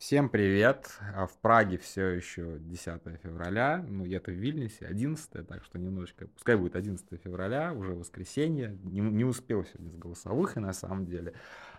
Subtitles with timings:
[0.00, 0.98] Всем привет!
[1.14, 6.26] А В Праге все еще 10 февраля, ну я-то в Вильнюсе 11, так что немножечко,
[6.26, 11.04] пускай будет 11 февраля, уже воскресенье, не, не успел сегодня с голосовых и на самом
[11.04, 11.34] деле.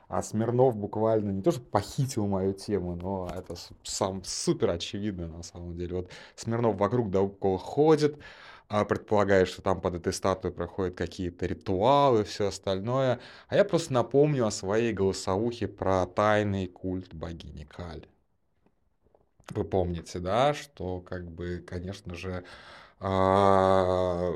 [0.08, 5.42] А Смирнов буквально не то, что похитил мою тему, но это сам супер очевидно на
[5.42, 5.96] самом деле.
[5.96, 8.20] Вот Смирнов вокруг да около ходит,
[8.72, 13.20] а, предполагает, что там под этой статуей проходят какие-то ритуалы, все остальное.
[13.50, 18.08] А я просто напомню о своей голосовухе про тайный культ богини Кали.
[19.50, 22.46] Вы помните, да, что как бы, конечно же,
[23.02, 24.32] а,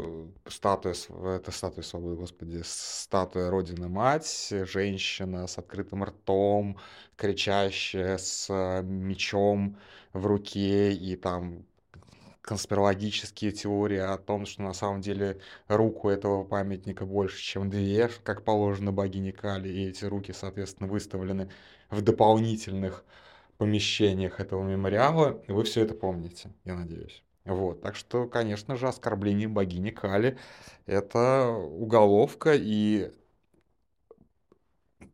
[0.48, 0.96] статуя,
[1.38, 6.78] это статуя свободы, господи, статуя Родины Мать, женщина с открытым ртом,
[7.16, 8.50] кричащая с
[8.84, 9.78] мечом
[10.12, 11.66] в руке и там
[12.46, 18.44] конспирологические теории о том, что на самом деле руку этого памятника больше, чем две, как
[18.44, 21.50] положено богине Кали, и эти руки, соответственно, выставлены
[21.90, 23.04] в дополнительных
[23.58, 25.42] помещениях этого мемориала.
[25.48, 27.24] Вы все это помните, я надеюсь.
[27.46, 30.38] Вот, так что, конечно же, оскорбление богини Кали–
[30.86, 33.12] это уголовка, и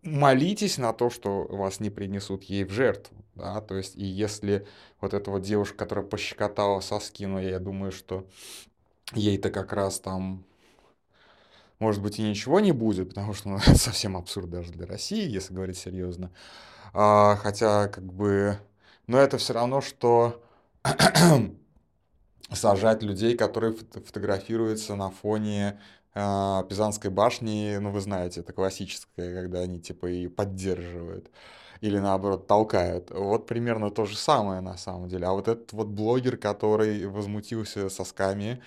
[0.04, 4.68] молитесь на то, что вас не принесут ей в жертву, да, то есть, и если
[5.00, 8.26] вот эта вот девушка, которая пощекотала соски, но я думаю, что
[9.14, 10.44] ей-то как раз там,
[11.80, 15.30] может быть, и ничего не будет, потому что ну, это совсем абсурд даже для России,
[15.30, 16.32] если говорить серьезно,
[16.94, 18.58] а, хотя, как бы,
[19.08, 20.44] но это все равно, что
[22.54, 25.80] сажать людей, которые фотографируются на фоне
[26.14, 31.30] э, Пизанской башни, ну, вы знаете, это классическое, когда они, типа, и поддерживают
[31.82, 33.12] или наоборот толкают.
[33.12, 35.28] Вот примерно то же самое на самом деле.
[35.28, 38.62] А вот этот вот блогер, который возмутился сосками,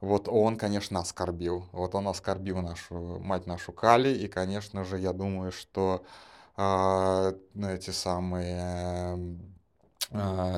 [0.00, 1.66] вот он, конечно, оскорбил.
[1.72, 4.10] Вот он оскорбил нашу мать нашу Кали.
[4.10, 6.04] И, конечно же, я думаю, что
[6.56, 9.18] э, эти самые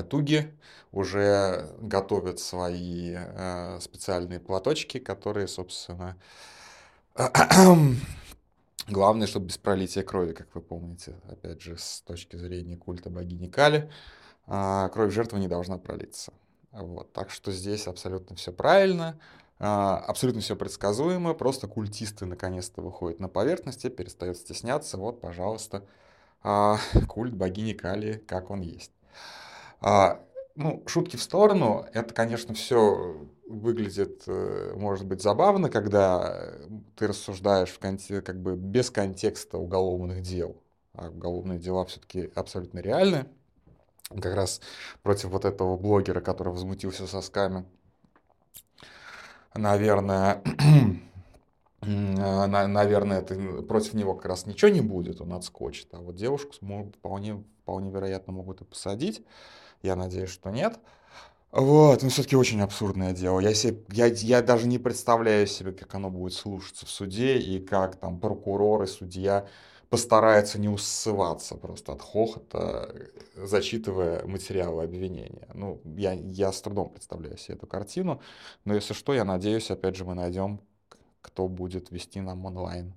[0.09, 0.51] туги
[0.93, 6.15] уже готовят свои э, специальные платочки, которые, собственно,
[8.87, 13.47] главное, чтобы без пролития крови, как вы помните, опять же, с точки зрения культа богини
[13.47, 13.91] Кали,
[14.45, 16.31] э, кровь жертвы не должна пролиться.
[16.71, 19.19] Вот, так что здесь абсолютно все правильно,
[19.59, 24.97] э, абсолютно все предсказуемо, просто культисты наконец-то выходят на поверхность и перестают стесняться.
[24.97, 25.87] Вот, пожалуйста,
[27.07, 28.91] культ богини Кали, как он есть.
[29.83, 30.21] А,
[30.55, 36.53] ну, шутки в сторону, это, конечно, все выглядит, э, может быть, забавно, когда
[36.95, 40.55] ты рассуждаешь в конте, как бы без контекста уголовных дел.
[40.93, 43.25] А уголовные дела все-таки абсолютно реальны.
[44.09, 44.61] Как раз
[45.01, 47.65] против вот этого блогера, который возмутился сосками.
[49.53, 50.41] Наверное,
[51.81, 55.93] наверное, это, против него как раз ничего не будет, он отскочит.
[55.93, 59.25] А вот девушку вполне, вполне вероятно могут и посадить.
[59.83, 60.79] Я надеюсь, что нет.
[61.51, 63.39] Вот, но все-таки очень абсурдное дело.
[63.41, 67.59] Я, себе, я, я даже не представляю себе, как оно будет слушаться в суде, и
[67.59, 69.45] как там прокурор и судья
[69.89, 72.95] постараются не усываться просто от хохота,
[73.35, 75.47] зачитывая материалы обвинения.
[75.53, 78.21] Ну, я, я с трудом представляю себе эту картину,
[78.65, 80.61] но если что, я надеюсь, опять же, мы найдем,
[81.21, 82.93] кто будет вести нам онлайн.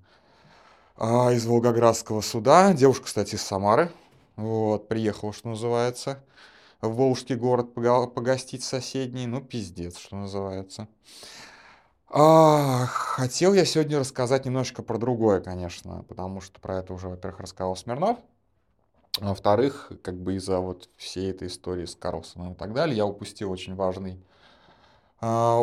[0.95, 2.73] А, из Волгоградского суда.
[2.73, 3.91] Девушка, кстати, из Самары.
[4.35, 6.23] Вот, приехала, что называется
[6.81, 9.27] в Волжский город погостить соседний.
[9.27, 10.87] Ну, пиздец, что называется.
[12.09, 17.41] А, хотел я сегодня рассказать немножко про другое, конечно, потому что про это уже, во-первых,
[17.41, 18.17] рассказал Смирнов.
[19.19, 23.05] А во-вторых, как бы из-за вот всей этой истории с Карлсоном и так далее, я
[23.05, 24.23] упустил очень важный
[25.19, 25.59] а,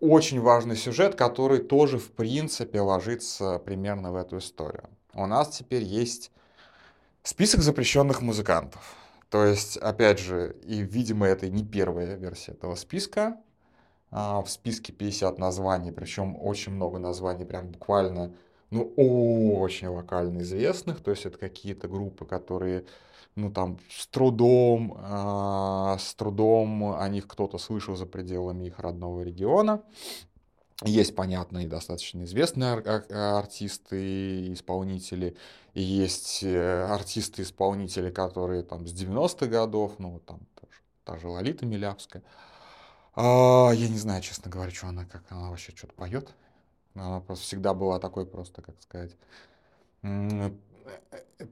[0.00, 4.88] очень важный сюжет, который тоже, в принципе, ложится примерно в эту историю.
[5.12, 6.30] У нас теперь есть
[7.22, 8.96] список запрещенных музыкантов.
[9.32, 13.38] То есть, опять же, и, видимо, это не первая версия этого списка.
[14.10, 18.34] А, в списке 50 названий, причем очень много названий, прям буквально,
[18.68, 18.92] ну,
[19.58, 21.00] очень локально известных.
[21.00, 22.84] То есть, это какие-то группы, которые,
[23.34, 29.22] ну, там, с трудом, а, с трудом о них кто-то слышал за пределами их родного
[29.22, 29.82] региона.
[30.84, 35.36] Есть, понятно, и достаточно известные ар- ар- артисты, исполнители,
[35.74, 41.18] и есть э, артисты-исполнители, которые там с 90-х годов, ну, вот там та же, та
[41.18, 42.24] же Лолита Милявская.
[43.14, 46.34] А, я не знаю, честно говоря, что она, как она вообще что-то поет.
[46.94, 49.16] Она просто всегда была такой просто, как сказать,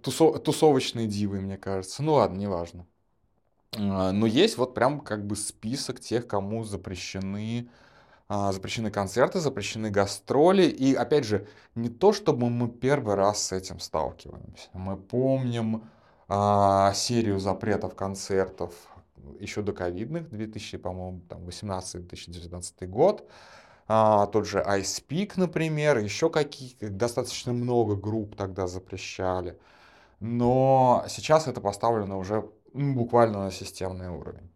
[0.02, 2.02] тусо- тусовочной дивой, мне кажется.
[2.02, 2.86] Ну ладно, неважно.
[3.76, 7.72] А, но есть вот прям как бы список тех, кому запрещены а,
[8.30, 10.62] запрещены концерты, запрещены гастроли.
[10.62, 14.68] И опять же, не то, чтобы мы первый раз с этим сталкиваемся.
[14.72, 15.84] Мы помним
[16.28, 18.72] а, серию запретов концертов
[19.40, 23.28] еще до ковидных, 2000, по-моему, там 18-2019 год.
[23.88, 29.58] А, тот же Ice Peak, например, еще какие достаточно много групп тогда запрещали.
[30.20, 34.50] Но сейчас это поставлено уже ну, буквально на системный уровень.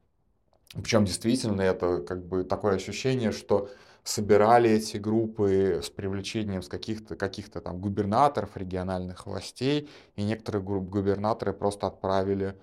[0.75, 3.71] Причем действительно это как бы такое ощущение, что
[4.03, 11.53] собирали эти группы с привлечением с каких-то каких там губернаторов, региональных властей, и некоторые губернаторы
[11.53, 12.57] просто отправили,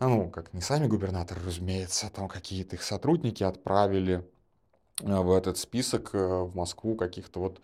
[0.00, 4.26] ну, как не сами губернаторы, разумеется, а там какие-то их сотрудники отправили
[5.02, 7.60] э, в этот список э, в Москву каких-то вот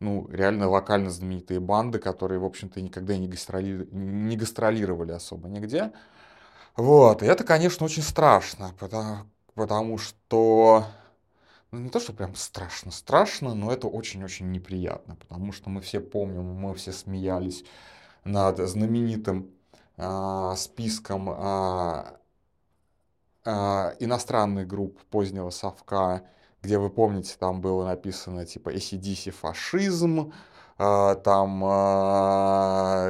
[0.00, 3.88] ну, реально локально знаменитые банды, которые, в общем-то, никогда не, гастроли...
[3.90, 5.92] не гастролировали особо нигде.
[6.76, 10.86] Вот, и это, конечно, очень страшно, потому, потому что
[11.70, 16.00] ну, не то, что прям страшно, страшно, но это очень-очень неприятно, потому что мы все
[16.00, 17.64] помним, мы все смеялись
[18.24, 19.50] над знаменитым
[19.96, 22.18] а, списком а,
[23.44, 26.22] а, иностранных групп позднего совка,
[26.62, 30.32] где вы помните, там было написано типа ACDC фашизм,
[30.78, 33.08] там а,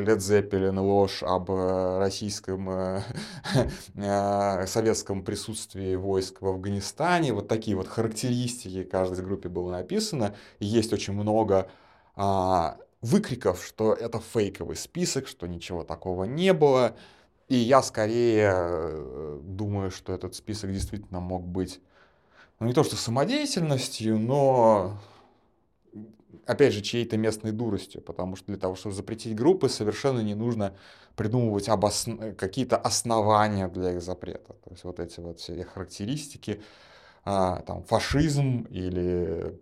[0.00, 3.02] Led Zeppelin ложь об э, российском э,
[3.98, 7.34] а, советском присутствии войск в Афганистане.
[7.34, 10.34] Вот такие вот характеристики каждой группе было написано.
[10.58, 11.68] Есть очень много
[13.02, 16.94] выкриков, что это фейковый список, что ничего такого не было.
[17.48, 21.80] И я скорее э, думаю, что этот список действительно мог быть,
[22.58, 24.98] ну не то что самодеятельностью, но
[26.46, 30.76] опять же, чьей-то местной дуростью, потому что для того, чтобы запретить группы, совершенно не нужно
[31.16, 32.06] придумывать обос...
[32.38, 34.54] какие-то основания для их запрета.
[34.64, 36.62] То есть вот эти вот все характеристики,
[37.24, 39.58] а, там, фашизм или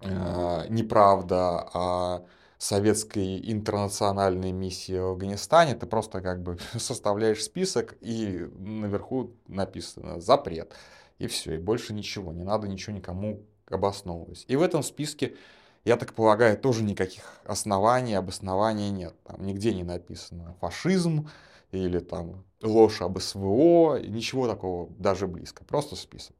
[0.00, 2.26] а, неправда о
[2.58, 10.74] советской интернациональной миссии в Афганистане, ты просто как бы составляешь список, и наверху написано «запрет».
[11.18, 14.44] И все, и больше ничего, не надо ничего никому обосновывать.
[14.48, 15.36] И в этом списке
[15.84, 19.14] я так полагаю, тоже никаких оснований, обоснований нет.
[19.24, 21.28] Там нигде не написано фашизм
[21.72, 26.36] или там ложь об СВО, ничего такого даже близко, просто список.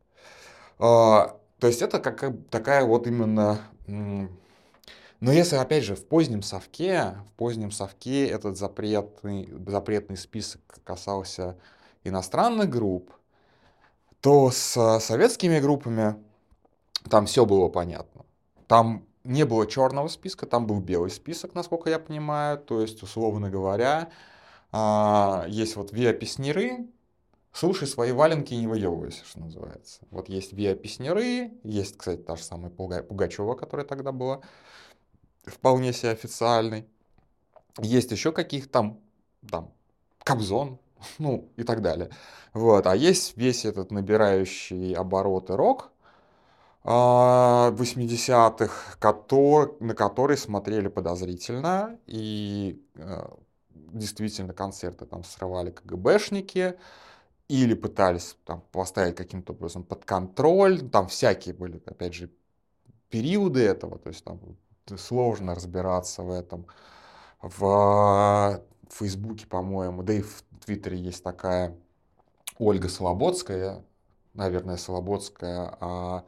[0.78, 3.60] А, то есть это как такая вот именно...
[3.86, 11.58] Но если, опять же, в позднем совке, в позднем совке этот запретный, запретный список касался
[12.04, 13.12] иностранных групп,
[14.22, 16.16] то с советскими группами
[17.10, 18.24] там все было понятно.
[18.66, 22.58] Там не было черного списка, там был белый список, насколько я понимаю.
[22.58, 24.10] То есть, условно говоря,
[24.72, 26.88] а, есть вот виа-песнеры,
[27.52, 30.00] слушай свои валенки и не выебывайся, что называется.
[30.10, 34.40] Вот есть виа-песнеры, есть, кстати, та же самая Пугачева, которая тогда была
[35.44, 36.86] вполне себе официальной.
[37.78, 39.00] Есть еще каких-то там,
[39.48, 39.72] там,
[40.24, 40.78] Кобзон,
[41.18, 42.10] ну и так далее.
[42.52, 42.86] Вот.
[42.86, 45.92] А есть весь этот набирающий обороты рок,
[46.84, 53.28] 80-х, а, на который смотрели подозрительно, и э,
[53.74, 56.78] действительно концерты там срывали КГБшники,
[57.48, 62.30] или пытались там поставить каким-то образом под контроль, там всякие были, опять же,
[63.10, 64.40] периоды этого, то есть там
[64.96, 66.66] сложно разбираться в этом.
[67.42, 71.76] В Фейсбуке, по-моему, да и в Твиттере есть такая
[72.58, 73.84] Ольга Слободская,
[74.34, 76.24] наверное, Слободская, а а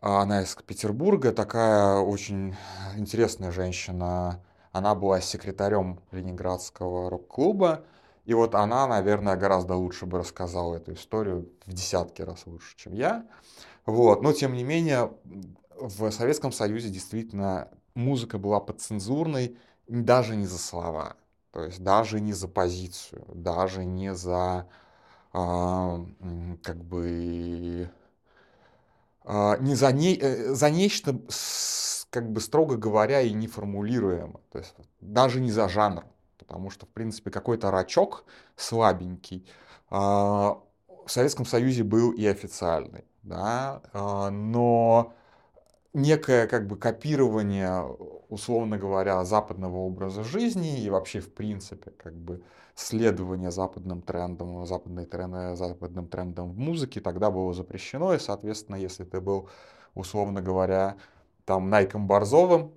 [0.00, 2.56] она из Петербурга, такая очень
[2.96, 4.42] интересная женщина.
[4.72, 7.84] Она была секретарем Ленинградского рок-клуба.
[8.24, 12.94] И вот она, наверное, гораздо лучше бы рассказала эту историю в десятки раз лучше, чем
[12.94, 13.26] я.
[13.86, 14.22] Вот.
[14.22, 15.10] Но, тем не менее,
[15.80, 21.16] в Советском Союзе действительно музыка была подцензурной даже не за слова.
[21.52, 24.68] То есть даже не за позицию, даже не за
[25.32, 26.04] а,
[26.62, 27.99] как бы а,
[29.26, 31.20] не за, не, э, за нечто,
[32.10, 34.40] как бы строго говоря, и неформулируемо.
[34.50, 36.04] То есть даже не за жанр.
[36.38, 38.24] Потому что, в принципе, какой-то рачок
[38.56, 39.46] слабенький
[39.88, 40.58] а,
[41.06, 43.04] в Советском Союзе был и официальный.
[43.22, 43.82] Да?
[43.92, 45.14] А, но
[45.92, 47.82] некое как бы копирование,
[48.28, 52.42] условно говоря, западного образа жизни и вообще в принципе как бы
[52.74, 59.04] следование западным трендам, западной тренды, западным трендам в музыке тогда было запрещено, и, соответственно, если
[59.04, 59.48] ты был,
[59.94, 60.96] условно говоря,
[61.44, 62.72] там Найком Борзовым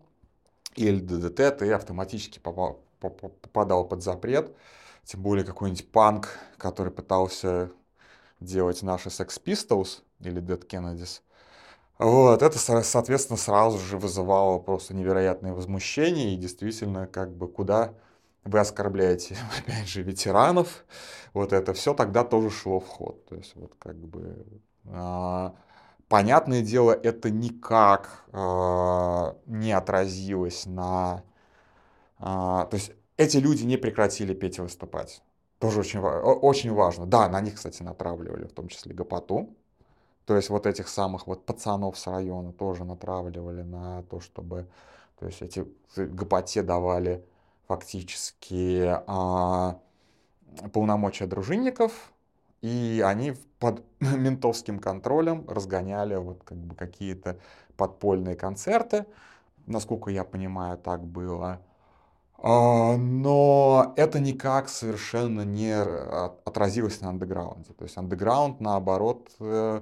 [0.76, 4.56] или ДДТ, ты автоматически попал, попадал под запрет,
[5.04, 7.72] тем более какой-нибудь панк, который пытался
[8.40, 11.22] делать наши Sex Pistols или Dead Kennedys,
[12.00, 17.94] вот, это, соответственно, сразу же вызывало просто невероятное возмущение, и действительно, как бы, куда
[18.44, 20.86] вы оскорбляете, опять же, ветеранов,
[21.34, 23.26] вот это все тогда тоже шло в ход.
[23.26, 24.46] То есть вот как бы
[24.86, 25.56] а,
[26.08, 31.24] понятное дело, это никак а, не отразилось на...
[32.18, 35.22] А, то есть эти люди не прекратили петь и выступать.
[35.60, 37.06] Тоже очень, очень важно.
[37.06, 39.56] Да, на них, кстати, натравливали, в том числе Гопоту.
[40.26, 44.68] То есть вот этих самых вот пацанов с района тоже натравливали на то, чтобы...
[45.20, 45.66] То есть эти
[45.96, 47.24] Гопоте давали
[47.68, 49.80] фактически а,
[50.72, 52.14] полномочия дружинников,
[52.62, 57.38] и они под ментовским контролем разгоняли вот как бы какие-то
[57.78, 59.06] подпольные концерты.
[59.66, 61.62] Насколько я понимаю, так было.
[62.38, 67.74] А, но это никак совершенно не отразилось на андеграунде.
[67.74, 69.82] То есть андеграунд, наоборот, э,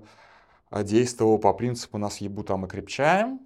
[0.72, 3.40] действовал по принципу «нас ебу там и крепчаем»,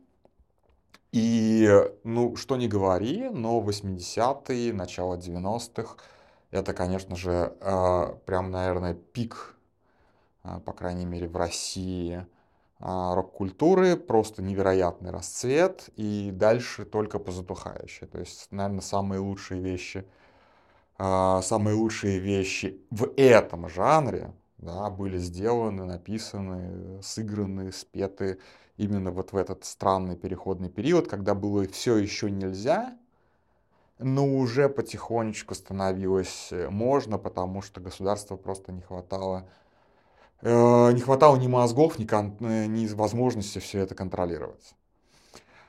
[1.15, 1.69] и,
[2.03, 5.95] ну, что не говори, но 80-е, начало 90-х,
[6.51, 9.55] это, конечно же, э, прям, наверное, пик,
[10.43, 12.25] э, по крайней мере, в России
[12.79, 18.09] рок-культуры, просто невероятный расцвет, и дальше только позатухающее.
[18.09, 20.05] То есть, наверное, самые лучшие вещи,
[20.97, 24.33] самые лучшие вещи в этом жанре,
[24.65, 28.39] да, были сделаны, написаны, сыграны, спеты
[28.77, 32.97] именно вот в этот странный переходный период, когда было все еще нельзя,
[33.99, 39.47] но уже потихонечку становилось э, можно, потому что государства просто не хватало
[40.41, 44.75] э, не хватало ни мозгов, ни, кон, э, ни возможности все это контролировать.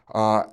[0.08, 0.52] А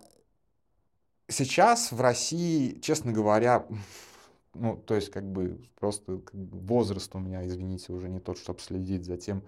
[1.27, 3.65] сейчас в России, честно говоря,
[4.53, 8.37] ну, то есть, как бы, просто как бы, возраст у меня, извините, уже не тот,
[8.37, 9.43] чтобы следить за тем,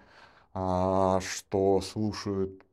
[0.53, 2.63] а, что слушают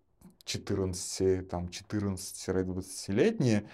[0.44, 3.68] 14, там, 14-20-летние,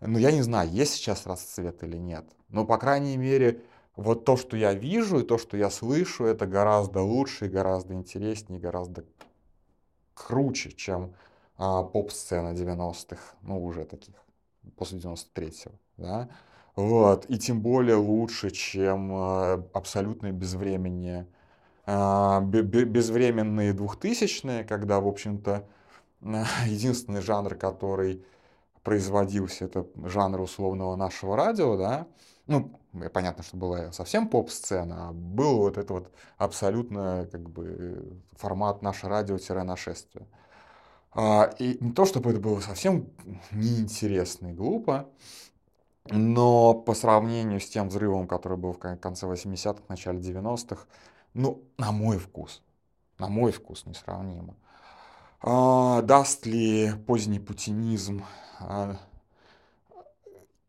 [0.00, 2.24] ну, я не знаю, есть сейчас расцвет или нет.
[2.48, 3.62] Но, по крайней мере,
[3.96, 8.60] вот то, что я вижу и то, что я слышу, это гораздо лучше, гораздо интереснее,
[8.60, 9.04] гораздо
[10.14, 11.14] круче, чем
[11.56, 14.14] а, поп-сцена 90-х, ну, уже таких,
[14.76, 16.28] после 93-го, да.
[16.76, 21.28] Вот, и тем более лучше, чем а, абсолютное безвременные,
[21.86, 25.68] а, безвременные двухтысячные, когда, в общем-то,
[26.66, 28.24] единственный жанр, который
[28.82, 32.08] производился, это жанр условного нашего радио, да,
[32.46, 32.78] ну,
[33.12, 39.08] понятно, что была совсем поп-сцена, а был вот это вот абсолютно как бы формат наше
[39.08, 40.26] радио-нашествие.
[41.12, 43.08] А, и не то, чтобы это было совсем
[43.52, 45.08] неинтересно и глупо,
[46.10, 50.86] но по сравнению с тем взрывом, который был в конце 80-х, начале 90-х,
[51.32, 52.62] ну, на мой вкус,
[53.18, 54.54] на мой вкус несравнимо.
[55.40, 58.24] А, даст ли поздний путинизм,
[58.60, 58.96] а,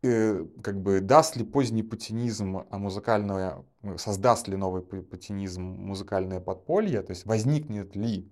[0.02, 3.64] э, как бы даст ли поздний путинизм а музыкальное,
[3.96, 8.30] создаст ли новый путинизм музыкальное подполье, то есть возникнет ли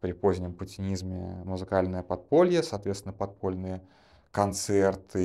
[0.00, 3.82] при позднем путинизме музыкальное подполье, соответственно, подпольные
[4.34, 5.22] концерты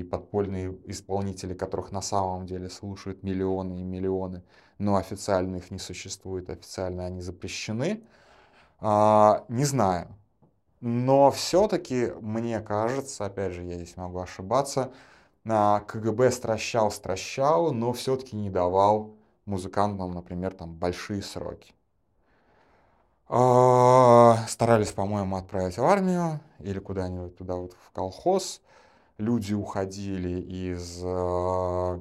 [0.00, 4.42] и подпольные исполнители, которых на самом деле слушают миллионы и миллионы,
[4.78, 8.04] но официально их не существует, официально они запрещены.
[8.80, 10.08] А, не знаю.
[10.80, 14.92] Но все-таки, мне кажется, опять же, я здесь могу ошибаться,
[15.46, 19.16] а, КГБ стращал, стращал, но все-таки не давал
[19.46, 21.74] музыкантам, например, там большие сроки.
[23.34, 28.60] А, старались, по-моему, отправить в армию или куда-нибудь туда вот в колхоз.
[29.16, 30.98] Люди уходили из,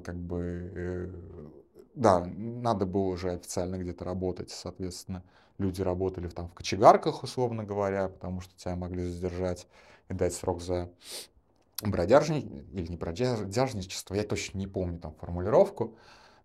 [0.04, 1.10] как бы, э,
[1.96, 5.24] да, надо было уже официально где-то работать, соответственно,
[5.58, 9.68] люди работали там в кочегарках, условно говоря, потому что тебя могли задержать
[10.10, 10.90] и дать срок за
[11.82, 15.96] бродяжничество или не бродяжничество, я точно не помню там формулировку.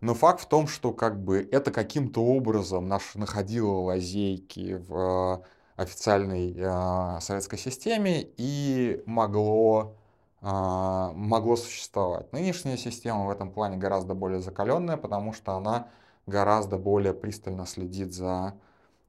[0.00, 5.42] Но факт в том, что как бы это каким-то образом наш, находило лазейки в
[5.76, 9.96] э, официальной э, советской системе и могло,
[10.42, 12.32] э, могло существовать.
[12.32, 15.88] Нынешняя система в этом плане гораздо более закаленная, потому что она
[16.26, 18.54] гораздо более пристально следит за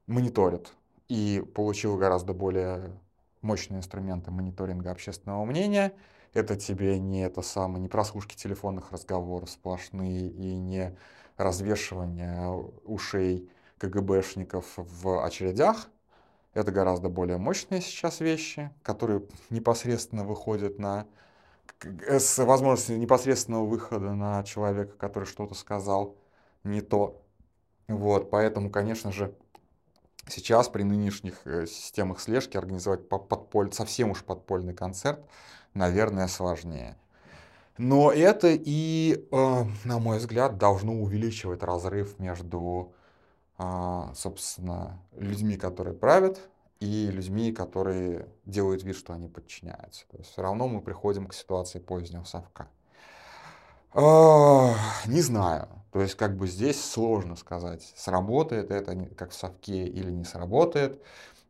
[0.06, 0.72] мониторит
[1.08, 2.92] и получил гораздо более
[3.42, 5.92] мощные инструменты мониторинга общественного мнения.
[6.34, 10.96] Это тебе не это самое, не прослушки телефонных разговоров сплошные и не
[11.36, 12.50] развешивание
[12.84, 15.88] ушей КГБшников в очередях.
[16.54, 21.06] Это гораздо более мощные сейчас вещи, которые непосредственно выходят на
[21.80, 26.16] с возможностью непосредственного выхода на человека, который что-то сказал
[26.64, 27.22] не то.
[27.86, 29.34] Вот, поэтому, конечно же,
[30.28, 33.72] Сейчас при нынешних э, системах слежки организовать подполь...
[33.72, 35.20] совсем уж подпольный концерт,
[35.78, 36.96] наверное, сложнее.
[37.78, 42.92] Но это и, э, на мой взгляд, должно увеличивать разрыв между,
[43.56, 46.40] а, собственно, людьми, которые правят,
[46.80, 50.06] и людьми, которые делают вид, что они подчиняются.
[50.10, 52.68] То есть все равно мы приходим к ситуации позднего совка.
[53.92, 54.74] А,
[55.06, 55.68] не знаю.
[55.92, 61.00] То есть как бы здесь сложно сказать, сработает это как в совке или не сработает.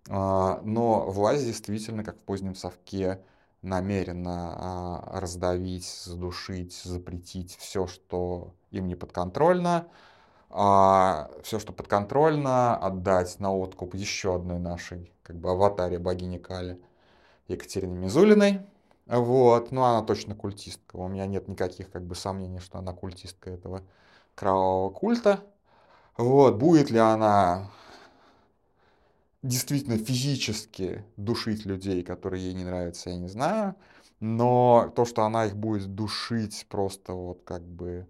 [0.08, 3.20] А, но власть действительно, как в позднем совке,
[3.62, 9.88] намеренно а, раздавить, задушить, запретить все, что им не подконтрольно,
[10.50, 16.80] а все, что подконтрольно, отдать на откуп еще одной нашей как бы аватаре богини Кали
[17.48, 18.66] Екатерине Мизулиной.
[19.06, 20.96] Вот, ну она точно культистка.
[20.96, 23.82] У меня нет никаких как бы сомнений, что она культистка этого
[24.34, 25.40] кровавого культа.
[26.16, 27.70] Вот, будет ли она
[29.48, 33.74] действительно физически душить людей, которые ей не нравятся, я не знаю.
[34.20, 38.06] Но то, что она их будет душить просто вот как бы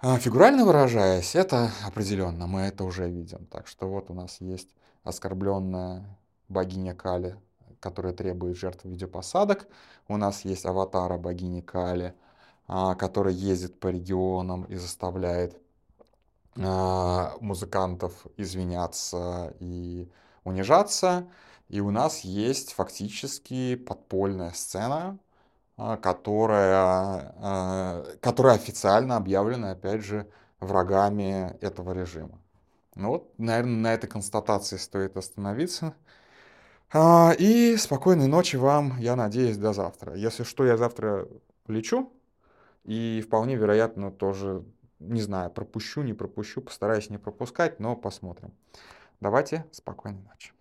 [0.00, 3.46] а, фигурально выражаясь, это определенно, мы это уже видим.
[3.46, 4.68] Так что вот у нас есть
[5.02, 6.04] оскорбленная
[6.48, 7.36] богиня Кали,
[7.80, 9.66] которая требует жертв видеопосадок.
[10.08, 12.14] У нас есть аватара богини Кали,
[12.66, 15.56] а, который ездит по регионам и заставляет
[16.58, 20.10] а, музыкантов извиняться и
[20.44, 21.26] унижаться.
[21.68, 25.18] И у нас есть фактически подпольная сцена,
[25.76, 27.34] а, которая,
[28.20, 30.28] которая официально объявлена, опять же,
[30.60, 32.38] врагами этого режима.
[32.94, 35.94] Ну вот, наверное, на этой констатации стоит остановиться.
[37.38, 40.14] И спокойной ночи вам, я надеюсь, до завтра.
[40.14, 41.26] Если что, я завтра
[41.66, 42.12] лечу.
[42.84, 44.62] И вполне вероятно тоже,
[45.00, 48.52] не знаю, пропущу, не пропущу, постараюсь не пропускать, но посмотрим.
[49.24, 50.53] Давайте, спокойной ночи.